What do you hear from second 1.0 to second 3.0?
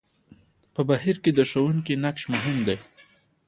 کې د ښوونکي نقش مهم وي.